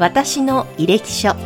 [0.00, 1.36] 私の履歴書。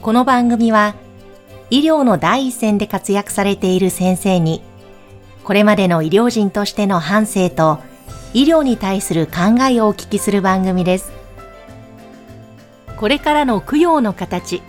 [0.00, 0.94] この番組は
[1.70, 4.62] 医療の第一線で活躍されている先生に
[5.42, 7.80] これまでの医療人としての反省と
[8.32, 11.12] 医療に対する考えをお聞きする番組です。
[12.96, 14.62] これからの供養の形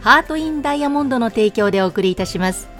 [0.00, 2.73] ハートインダイヤモンドの提供でお送りいたします。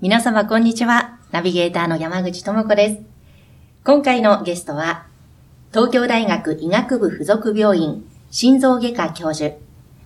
[0.00, 3.02] 皆様こんにちはナビゲーターの山口智子です
[3.82, 5.08] 今回のゲストは
[5.72, 9.56] 東京大学医学部附属病院心臓外科教授、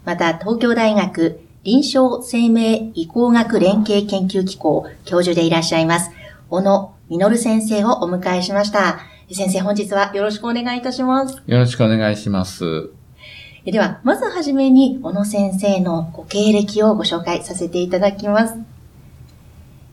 [0.06, 6.10] また東京大学臨床生命移行学連携研究機構教授でいらっしゃいます、
[6.48, 8.98] 小野実先生をお迎えしました。
[9.30, 11.42] 先生、本日はよろしくお願いいたします。
[11.46, 12.88] よろしくお願いします。
[13.66, 18.71] では、まずはじめに、小野先生のご経歴をご紹介させていただきます。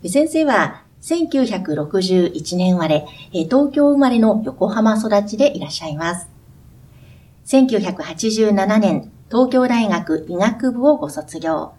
[0.07, 6.29] 先生は、1961年生まれ、東京生まれの横浜育ちでいらっしゃいます。
[7.45, 11.73] 1987年、東京大学医学部をご卒業。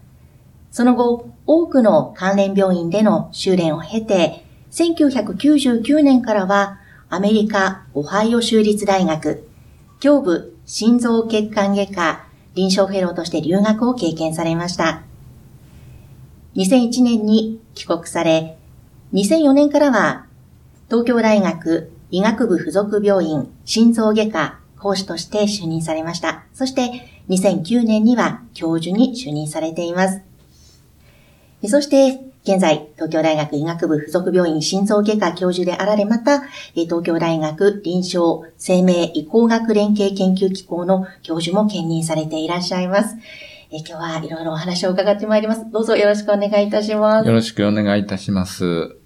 [0.71, 9.47] その後、多くの関連病院での修練を経て、1999年からはアメリカ・オハイオ州立大学、
[10.03, 15.03] 胸部心臓血管外科臨床フェローとして留学を経験されました。
[16.55, 18.57] 2001年に帰国され、
[19.13, 20.25] 2004年からは、
[20.89, 26.43] 東京大学医学部附属病院心臓外科講師として就任されました。
[26.53, 30.21] そして、2009年には教授に就任されています。
[31.67, 36.41] そして、現在、東京大学医学部附属病院心臓外科教授であられ、また、
[36.73, 43.15] 東京大学臨床生命移行学連携研究機構の教授も兼任されていらっしゃいます。
[43.73, 45.71] え今日はいろいろお話を伺ってまいります。
[45.71, 47.25] どうぞよろしくお願いいたします。
[47.25, 48.97] よろしくお願いいたします。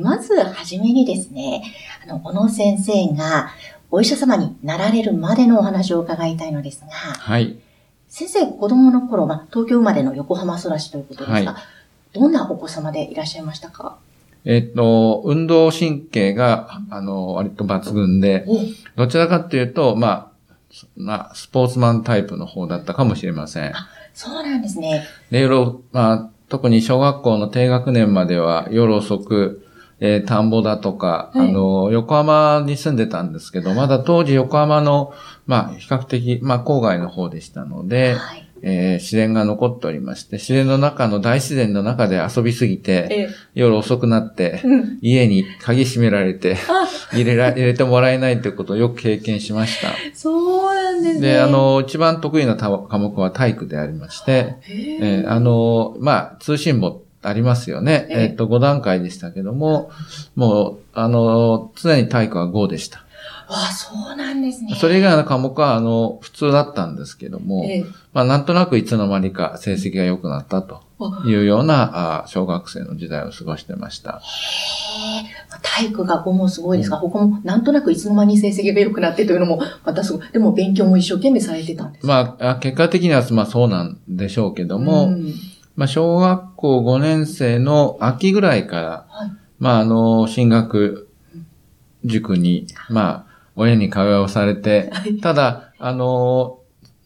[0.00, 1.62] まずはじめにですね、
[2.04, 3.50] あの、小野先生が
[3.92, 7.60] お医者様になられるまでのお話を伺いたいのですが、はい。
[8.08, 11.62] 先生、子供の頃、まあ、東京生まれの横浜育ちということですが、はい、
[12.14, 13.98] どんなお子様でいらっしゃいましたか？
[14.44, 18.44] えっと、運動神経が、あの、割と抜群で、
[18.96, 20.27] どちらかというと、まあ、
[20.96, 23.76] まあ、スポーツマンタイプの方だったかもしれません。
[23.76, 25.06] あ、そうなんですね。
[25.30, 29.66] で、夜、まあ、特に小学校の低学年までは夜遅く、
[30.00, 35.12] えー、田んぼだとか、はい、あの、横浜に住んでたんですけど、まだ当時横浜の、
[35.46, 46.56] まあ、比較的、まあ、郊外の方でしたので、はい、えー、自然が残っておりまして、自然の中の大自然の中で遊びすぎて、夜遅くなって、うん、家に鍵閉められて、
[47.12, 49.88] 入れら、入れてもらえないということをよく経験しました。
[50.14, 51.20] そうなんですね。
[51.20, 52.68] で、あの、一番得意な科
[52.98, 58.06] 目は体育でありまして、えー、あの、まあ、通信簿ありますよね。
[58.10, 59.90] えっ、と、5段階でしたけども、
[60.36, 63.04] もう、あの、常に体育は5でした。
[63.50, 64.74] ああ、そうなんですね。
[64.74, 70.82] それ以外の科目は、あの、普通だったんですけども、えまあ、なんとなくいつの間にか成績が良くなったと
[71.26, 74.20] いうような、あ小学生の時代を過ごしてました。
[74.22, 80.28] へ体育が5もすごいですが、うん、他もなんとなくいつの間に成績が良くなってというのも、またすごい。
[80.32, 85.34] でも勉強も一生懸命されてたんですまあ、結果的には、まあそうなんでしょうけども、うん
[85.78, 89.30] まあ、小学校5年生の秋ぐらいから、はい、
[89.60, 91.08] まあ、あの、進学
[92.04, 93.27] 塾に、まあ、
[93.58, 96.60] 親に通わされて、ただ、あの、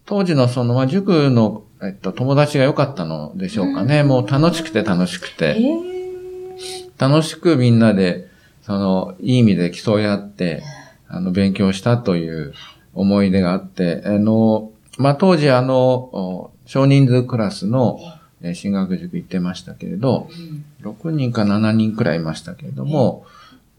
[0.04, 4.02] 当時のその、まあ、塾の、えっと、友達が良かったのでしょうかね。
[4.02, 5.56] もう楽しくて楽しくて。
[6.98, 8.28] 楽しくみんなで、
[8.60, 10.62] その、いい意味で競い合って、
[11.08, 12.52] あの、勉強したという
[12.92, 17.98] 思い出があって、あの、まあ、当時あの、少人数クラスの、
[18.42, 20.28] え進学塾行ってましたけれど、
[20.82, 23.24] うん、6人か7人くらいいましたけれども、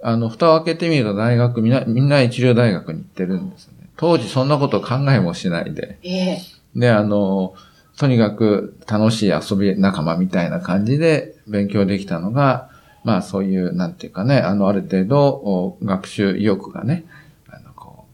[0.03, 3.89] あの、蓋を開けてみると大学、みんな、みんな一流大学に行ってるんですね。
[3.97, 5.97] 当時そんなこと考えもしないで。
[6.03, 7.55] えー、で、あの、
[7.97, 12.69] とにかく楽しい遊び仲間みたいな感じで勉強できたのが、
[13.03, 17.05] まあそういう、なんていうかね、あの、ある程度、学習意欲がね、
[17.49, 18.05] あの、こ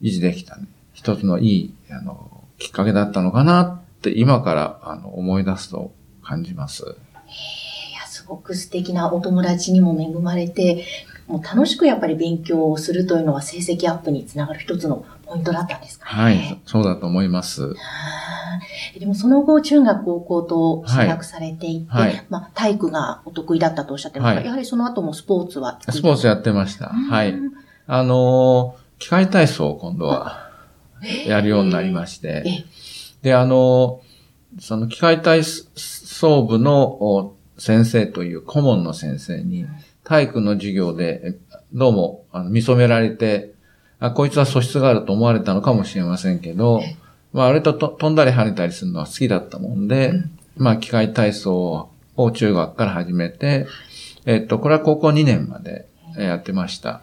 [0.00, 5.92] う、維持できた、ね、一つのいい、あの、きっかけだったのかなって今からあの思い出すと
[6.22, 6.82] 感じます。
[6.82, 10.84] いや、すごく素敵なお友達にも恵まれて、
[11.26, 16.22] もう楽しくやっぱり勉強をするというのは成績アップにつながる一つのポイントだったんですかね。
[16.22, 17.74] はい、そうだと思います。
[18.98, 22.08] でもその後、中学、高校と進学されていて、はい。
[22.08, 26.88] はい、まあ、体育がお得意だったとおっしゃってまはい、やはりその後もスポーツはスポーツやってました。
[26.88, 27.34] はい。
[27.86, 30.50] あのー、機械体操を今度は
[31.26, 32.64] やるようになりまして、
[33.22, 34.00] で、あの、
[34.60, 39.66] その機械体操部の先生という顧問の先生に、
[40.04, 41.38] 体育の授業で、
[41.72, 43.54] どうも、あの、見初められて、
[43.98, 46.82] あ、こいつは素質があると思われたのかもしれませんけど、
[47.32, 53.66] まあ、あれと飛んだり跳ねたりするのは好きだったもんで、うん、まあ、機械体操を中学から始めて、
[54.26, 55.86] えっと、これは高校2年まで
[56.16, 57.02] やってました。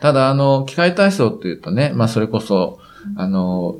[0.00, 2.78] ただ、あの、機械体操っていうとね、まあ、それこそ、
[3.16, 3.78] あの、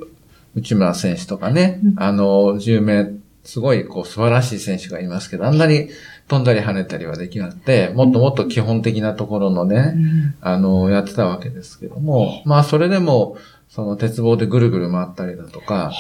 [0.55, 3.11] 内村選手とかね、あの、10名、
[3.45, 5.91] すごい、こう、素晴らしい選手がいますけど、あんなに
[6.29, 9.95] 飛んだり跳ねたりはできなくて、もっともっと基本的なところのね、
[10.41, 13.37] あの、やってたわけですけども、まあ、それでも、
[13.69, 15.93] その鉄棒でぐるぐる回ったりだとか、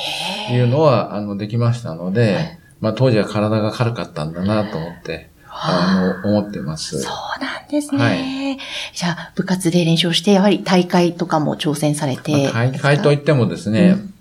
[0.51, 6.21] いうのは、あの、できましたので、まあ、当時は体が軽かったんだなと思って、あ。
[6.25, 7.01] の、思ってます。
[7.01, 7.99] そうなんですね。
[7.99, 8.59] はい、
[8.95, 14.14] じゃあ、部活で練習して、やはり大会とかも挑戦されて、まあ、大会といってもですね、うん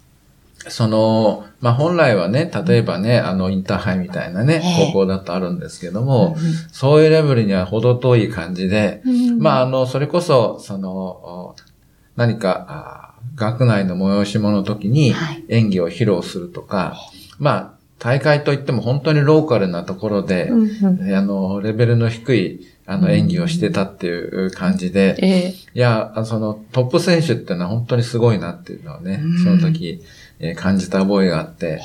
[0.70, 6.36] その、まあ、本来はね、例えばね、あの、インターハイみたいなね、高校だとあるんですけども、
[6.72, 9.02] そういうレベルには程遠い感じで、
[9.40, 11.56] まあ、あの、それこそ、その、
[12.16, 15.14] 何か、学内の催し物の時に
[15.50, 16.98] 演技を披露するとか、
[17.40, 25.54] まあ、大会といっても本当にローカルなところで、うんうん、あの、レベルの低い、あの、演技をしてたっていう感じで、うんえ。
[25.74, 30.02] ー、いや、そのトップ選手ってのは本当にすごいなっていうのをね、うん、その時、
[30.40, 31.82] えー、感じた覚えがあって、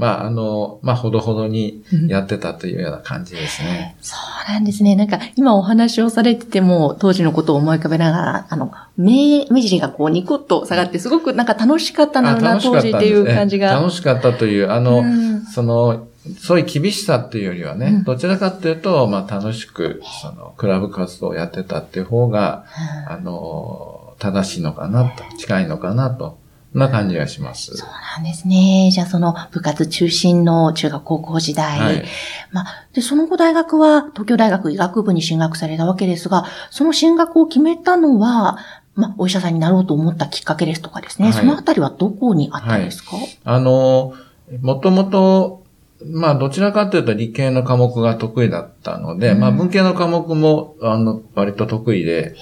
[0.00, 3.96] まあ、あの、まあ、ほどほどにやってたというような感じですね。
[4.00, 4.16] そ
[4.48, 4.96] うなんですね。
[4.96, 13.74] なんか、今お話をされてても、当時のことを思い浮かべながら、あの、目、目尻がこうニコッと下がって、すごくなんか楽しかったな、な、当時っていう感じが。
[13.74, 16.06] 楽しかったという、あの、うん、その、
[16.38, 22.66] そういう厳しさっていうよりはね、うん、どちらかというと、まあ、楽しく、その、クラブ活動をやってたっていう方が、
[23.06, 26.38] うん、あの、正しいのかなと、近いのかなと
[26.74, 27.76] な感じがします。
[27.76, 28.90] そうなんですね。
[28.92, 31.78] じゃあその部活中心の中学高校時代。
[31.78, 32.04] はい、
[32.52, 38.58] まあ、で、その後大学は東京大学医学部に進学されたわけですが、その進学を決めたのは、
[38.94, 41.28] まあ、お医者さんになろうと思ったきっかけですとかですね。
[41.28, 44.14] はい、そのあたりはどこにあったんですか、はい、あの、
[44.60, 45.59] もともと、
[46.06, 52.34] まあ、どちらかというと理系の科目が得意だったので、うん、まあ、文系の科目も、あの、割と得意で、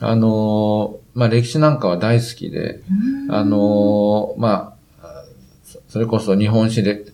[0.00, 2.80] あの、まあ歴史なんかは大好きで、
[3.28, 5.24] あの、まあ、
[5.88, 7.04] それこそ日本史で、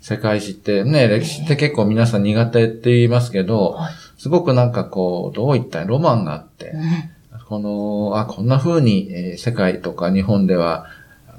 [0.00, 3.78] 世界史ってね、歴史って結構皆さん苦手って言いますけど、
[4.16, 6.74] すごくなんかこう、どういったロマンがあって、
[7.48, 10.86] この、あ、こんな風に、えー、世界とか日本では、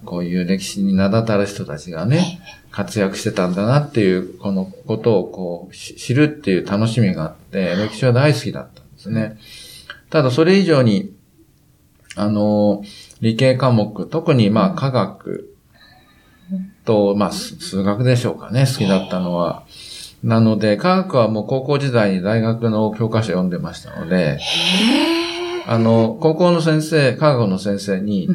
[0.10, 2.42] こういう歴史に名だたる人たちがね、
[2.72, 9.38] 活躍してたんだなっていう、このことをこう、知るっていう楽しみがあって、歴史は大好きだったんですね。
[10.10, 11.14] ただそれ以上に、
[12.16, 12.84] あの、
[13.22, 15.56] 理系科目、特にまあ科学
[16.86, 19.64] と、まあ数学でしょうかね、好きだったのは。
[20.24, 24.40] なので、科学はもう高校時代に大学の教科書読んでましたので、
[25.68, 28.28] あの、高校の先生、科学の先生に、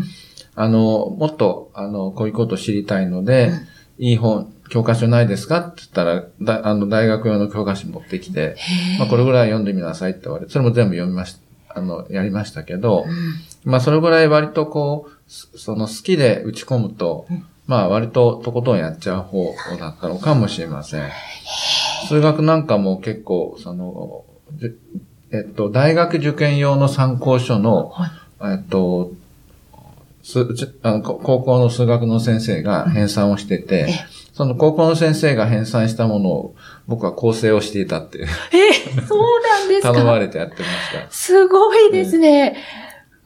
[0.56, 3.52] あの、もっと、あの、こういうことを知りたいので、
[3.98, 5.58] いい本、教科書ないですか？
[5.60, 8.56] って言ったら、だあの、大学用の教科書持ってきて、
[8.98, 11.40] まあ、これぐらい読んでみなさいって言われて、それも全部読みました。
[11.76, 13.04] あの、やりましたけど、
[13.64, 21.10] うん、まあそれぐらい割とこう、その好きで打ち込むと、うん、まあ割ととことんやっちゃう方だったのかもしれません。
[22.08, 24.24] 数学なんかも結構、その、
[25.32, 28.10] えっと、大学受験用の参考書の、はい、
[28.52, 29.10] えっと、
[30.24, 33.88] すあの高校の数学の先生が編纂をしてて、
[34.32, 36.54] その高校の先生が編纂したものを
[36.88, 38.24] 僕は構成をしていたっていう。
[38.24, 39.92] え、そうなんですか？
[39.92, 41.10] 頼まれてやってました。
[41.10, 42.56] すごいですね。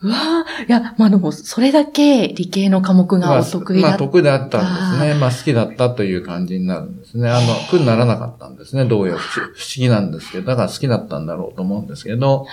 [0.00, 3.96] うわいや、まあでも、それだけ理系の科目がお得意だった。
[3.96, 5.14] まあ、まあ、得意だったんですね。
[5.14, 7.28] まあ好きだったという感じになるんですね。
[7.28, 8.84] あの、苦にならなかったんですね。
[8.84, 12.46] どういう不思議なんですけど、だから好きだったんだろうと思うんですけど、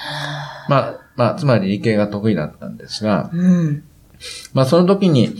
[0.69, 3.83] まあ、まあ、つまり理系が得意だったんですが、うん、
[4.53, 5.35] まあその時に、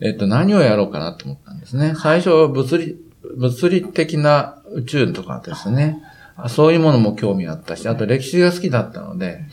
[0.00, 1.94] えっと、何をやろうかなと思ったんですね。
[1.96, 2.96] 最初、物理、
[3.36, 6.02] 物理的な宇宙とかですね。
[6.48, 9.44] そういうものも興味あったし、あと歴史が好きだったので、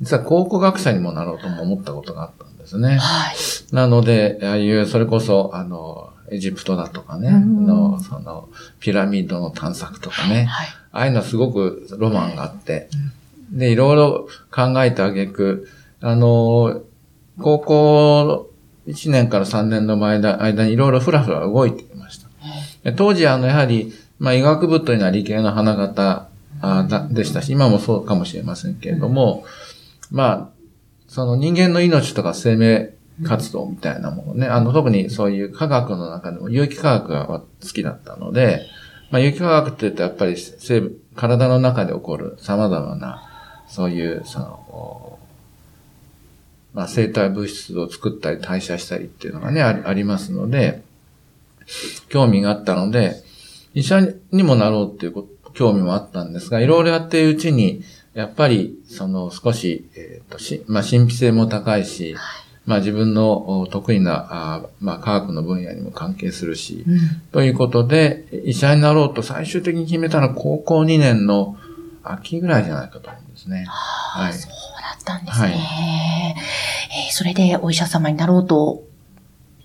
[0.00, 2.98] 実は考古学者にもなろうとも思ったことがあったんですね。
[2.98, 3.36] はい。
[3.72, 8.48] なので、ああいう、それこそ、あの、エジプトだとかね、の、その、
[8.80, 12.88] ピラミッドの探索とかね、はい、ああいうのはすごくロマンがあって、
[13.50, 15.68] で、いろいろ考えてあげく、
[16.00, 16.82] あの、
[17.40, 18.50] 高校
[18.86, 22.92] 1年から3年の間間にいろいろふらふら動いていました。
[22.92, 26.28] 当時、あの、やはり、まあ、医学部というのは理系の花形
[27.10, 29.44] でしたし、今もそうかもしれませんけれども、
[30.10, 30.48] まあ、
[31.08, 38.66] その人間の命とか生命活動みたいなものね、あの、特にそういう科学の中でも有機科学が好きだったので、
[39.10, 40.36] まあ、有機化学って言うとやっぱり
[41.14, 43.22] 体の中で起こる様々な、
[43.68, 45.18] そういう、その、
[46.74, 50.82] まあ、生体物質を作ったり代謝したりっていうのがね、ありますので、
[52.08, 53.22] 興味があったので、
[53.74, 54.00] 医者
[54.32, 62.16] にもなろうっていう興味もあったんですが、いろいろやっているうちに、やっぱり、その少し、えっ、ー、と、し、まあ、神秘性も高いし、
[62.66, 66.98] まあ自分の得意な、あまあ科学の分野にも関係するし、うん、
[67.30, 71.56] ということで、医者になろうと最終的に決めたのは高校2年の
[72.02, 73.66] 秋ぐらいじゃないかと思うんですね。
[73.68, 74.32] はい。
[74.32, 74.56] そうだ
[75.04, 75.48] ったんですね。
[75.48, 75.54] はい、
[77.06, 78.82] えー、それでお医者様になろうと、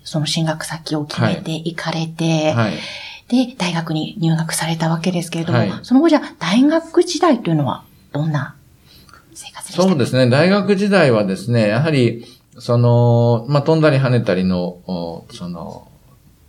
[0.04, 2.72] その進学先を決めて行かれて、はい、はい
[3.28, 8.56] で、大学に入学されたわけですけれども、はい、その後じゃ大学時代というのはどんな
[9.34, 9.88] 生活でしたか？
[9.88, 10.28] そうですね。
[10.28, 12.24] 大学時代はですね、やはり、
[12.58, 15.86] その、まあ、飛んだり跳ねたりの、その、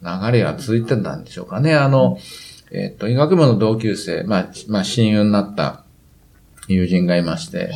[0.01, 1.75] 流れが続いてたんでしょうかね。
[1.75, 2.17] あの、
[2.71, 5.83] うん、えっ、と、医学部の同級生、まあ、まあ、親友になった
[6.67, 7.71] 友人がいまして、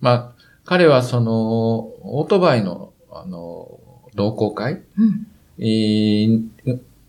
[0.00, 0.31] まあ、
[0.64, 3.78] 彼はその、オートバイの、あの、
[4.14, 5.26] 同好会、うん、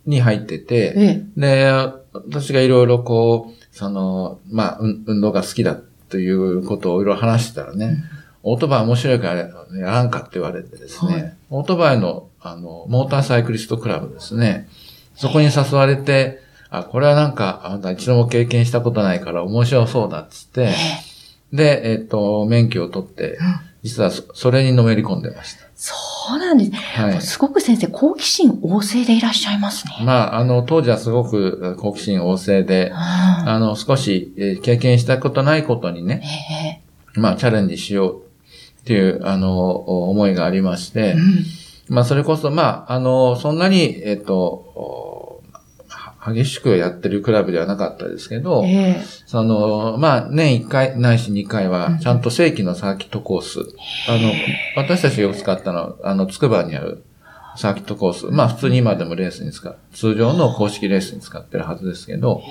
[0.05, 1.03] に入ってて、え
[1.37, 1.71] え、で、
[2.13, 5.77] 私がいろいろこう、その、まあ、運動が好きだ
[6.09, 7.85] ということをいろいろ話してたらね、
[8.43, 8.53] うん。
[8.53, 9.39] オートバイ面白いから
[9.75, 14.67] やらんかって言われてですね、はい、オートバイの、あの、モーターサイクリストクラブですね、
[15.15, 20.73] そこに誘われて、あ、これはなんか、あなた一度も経験したことないから面白そうだっつって、
[21.53, 23.37] で、えっ、と、免許を取って、
[23.83, 25.63] 実はそれにのめり込んでました。
[25.75, 25.93] そ
[26.35, 26.71] うなんです。
[26.71, 27.21] はい。
[27.21, 29.93] すごく先生、好奇心旺盛でいらっしゃいますね。
[30.03, 36.23] まあ、あの、当時はすごく好奇心旺盛で、あの、少し、えー、経験したことないことにね、
[37.15, 38.21] えー、まあ、チャレンジしよう
[38.81, 39.75] っていう、あの、
[40.09, 41.45] 思いがありまして、うん、
[41.89, 45.12] まあ、それこそ、まあ、あの、そんなに、えっ、と、
[46.25, 53.65] 激しくやってるクラブではなかったですけど、えー、その、まあ、年1回、ないし2回は、ちゃんと正規のサーキットコース、うん、
[54.07, 54.31] あの、
[54.77, 57.03] 私たちがよく使ったのは、あの、つくばにある
[57.55, 62.41] サーキットコース、まあ、普通に今でもレースに使う、通常の公式レースに使ってるはずですけど、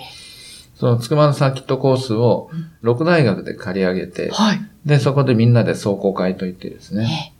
[0.74, 2.50] そのつくばのサーキットコースを、
[2.80, 7.31] 六大学で借り上げて、はい、で、そこでみんなで走行会といってですね、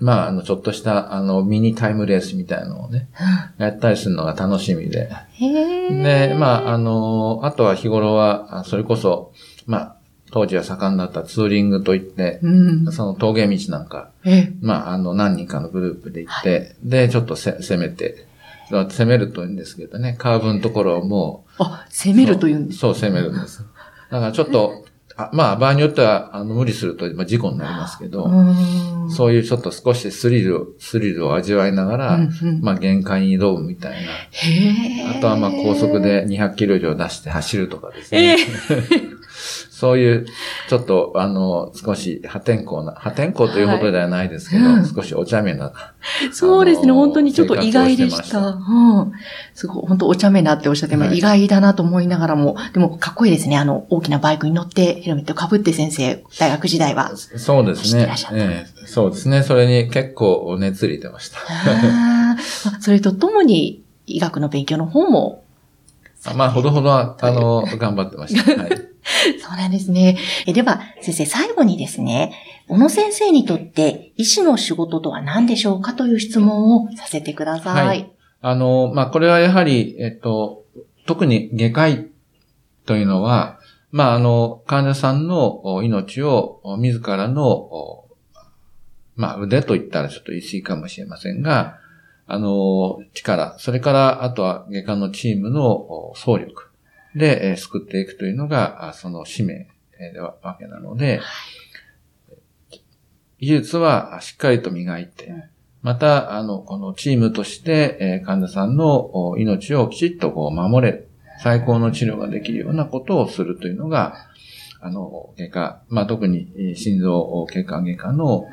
[0.00, 3.08] まあ、あの、ちょっとした、あの、ミニタイムレースみたいなのをね、
[3.58, 5.10] やったりするのが楽しみで。
[5.38, 9.32] で、まあ、あの、あとは日頃は、それこそ、
[9.66, 9.96] まあ、
[10.34, 12.50] 当時は盛んだったツーリングといって、う
[12.88, 14.10] ん、その峠道なんか、
[14.60, 18.26] まあ、あの、何人かのグループで行って、はい、で、ちょっとせ攻めて、
[18.70, 21.62] 攻めると言うんですけどね、カーブのところをもう。
[21.62, 23.64] あ、攻めると言うんですそう、攻めるんです。
[24.10, 24.83] だからちょっと、
[25.16, 28.28] あまあ、場合によっては、あの、無理すると、まあ、事故になりますけど、
[29.08, 35.10] そういうちょっと少しスリル、スリルを味わいながら、うんうん、まあ、限界に挑むみたいな。
[35.16, 38.36] あとは、まあ、高速で200キロ以上出して走るとかですね。
[39.84, 40.26] そういう、
[40.70, 45.74] ちょっと、あの、少し破天荒な、破天荒というほどではないですけど、はい、少しお茶目な。
[46.32, 48.38] そうですね、本当にちょっと意外でした。
[48.48, 49.12] うん。
[49.52, 53.58] すごい、本当お茶目なっておっしゃって、まあ、意外だなと思いながらも、でもかっこいいですね。
[53.58, 57.14] あの、大きなバイクに乗って、ヘルメットかぶって先生、大学時代は。
[57.14, 58.10] そうですね。
[58.32, 59.42] ええ、そうですね。
[59.42, 61.40] それに結構熱入れてました。
[62.80, 65.44] それとともに、医学の勉強の方も。
[66.34, 68.62] まあ、ほどほどは、あの、頑張ってました。
[68.62, 68.93] はい。
[69.40, 70.18] そうなんですね。
[70.46, 72.32] えでは、先生、最後にですね、
[72.68, 77.86] 小野先生にとって医師の仕事とは何でしょうかという質問をさせてください。
[77.86, 78.10] はい。
[78.40, 80.64] あの、まあ、これはやはり、えっと、
[81.06, 82.06] 特に外科医
[82.86, 83.58] というのは、
[83.90, 88.04] まあ、あの、患者さんの命を自らの、
[89.16, 91.78] まあ、腕と言ったらちょっと言い過ぎかもしれませんが、
[92.26, 96.70] あの、力、それから、あとは外科のチームの総力、
[97.14, 99.68] で、え救っていくというのが、その使命
[100.12, 101.20] ではわけなので、
[103.40, 105.32] 技術はしっかりと磨いて、
[105.82, 111.08] また、あの、このチームとして、え患者さんの命をきちっとこう守れる、
[111.42, 114.16] 最高の治療ができるようなことをするというのが、
[114.80, 118.46] あの、外科、まあ、特に心臓外科外科の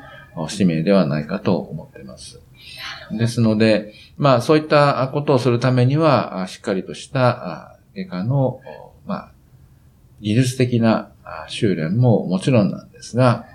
[0.48, 2.40] 使命ではないかと思っています。
[3.10, 8.60] ですので、まあ、そういったことをするためには、しっかりとした外科の、
[9.06, 9.32] まあ、
[10.20, 11.10] 技術的な
[11.48, 13.46] 修練ももちろんなんですが、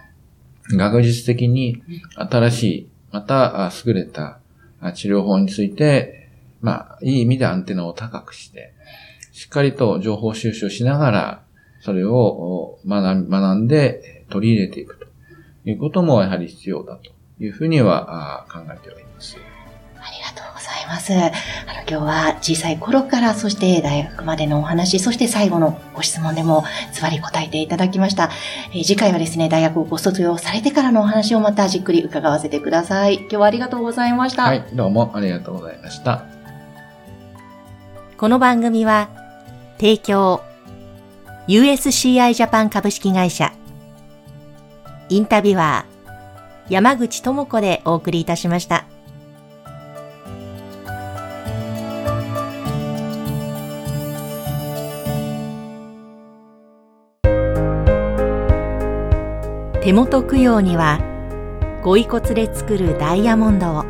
[0.70, 1.82] 学術的に
[2.16, 4.40] 新しい、また優れた
[4.94, 6.30] 治療法について、
[6.62, 8.74] まあ、いい意味でアンテナを高くして、
[9.32, 11.44] しっかりと情報収集しながら、
[11.82, 15.08] それを学んで取り入れていくと
[15.70, 19.38] いうこともやはり必要だというふうには考えております。
[20.88, 21.14] ます。
[21.14, 21.30] あの、
[21.88, 26.64] 今日は小さい頃から、そして大学までのお話、そして最後のご質問でも
[26.94, 28.30] ズバリ答えていただきました。
[28.74, 33.16] えー、次回はですね、大学をご卒業されてからのお話をまたじっくり伺わせてください。
[33.16, 34.44] 今日はありがとうございました。
[34.44, 36.24] はい、どうもありがとうございました。
[38.18, 39.10] この番組は、
[39.78, 40.42] 提供、
[41.48, 43.54] USCI ジャパン株式会社、
[45.10, 48.86] インタビュアー、山口智子でお送りいたしました。
[59.88, 61.00] 手元供養には、
[61.82, 63.86] ご遺骨で作るダイヤモンドを、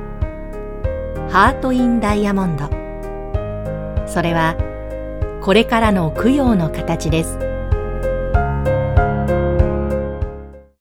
[1.27, 2.65] ハート・イン・ダイヤモンド。
[4.05, 4.55] それは、
[5.41, 7.46] これからの供養の形です。